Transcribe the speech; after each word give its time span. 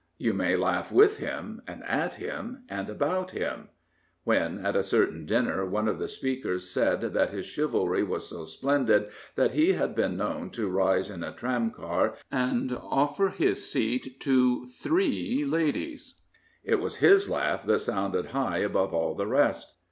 You 0.17 0.33
may 0.33 0.55
laugh 0.55 0.91
with 0.91 1.17
him 1.19 1.61
and 1.67 1.83
at 1.83 2.15
him 2.15 2.63
and 2.67 2.89
about 2.89 3.29
him. 3.29 3.69
When, 4.23 4.65
at 4.65 4.75
a 4.75 4.81
certain 4.81 5.27
dinner, 5.27 5.63
one 5.63 5.87
of 5.87 5.99
the 5.99 6.07
speakers 6.07 6.67
said 6.67 7.01
that 7.13 7.29
his 7.29 7.45
chivalry 7.45 8.01
was 8.01 8.27
so 8.27 8.45
splendid 8.45 9.09
that 9.35 9.51
he 9.51 9.73
had 9.73 9.93
been 9.93 10.17
known 10.17 10.49
to 10.57 10.67
rise 10.71 11.11
in 11.11 11.23
a 11.23 11.31
tramcar 11.31 12.15
and 12.31 12.71
offer 12.71 13.29
his 13.29 13.69
seat 13.69 14.19
to 14.21 14.65
three 14.65 15.45
ladies," 15.45 16.15
it 16.63 16.79
was 16.79 16.95
his 16.95 17.29
laugh 17.29 17.63
that 17.67 17.77
sounded 17.81 18.25
high 18.29 18.57
above 18.57 18.95
all 18.95 19.13
the 19.13 19.27
rest. 19.27 19.75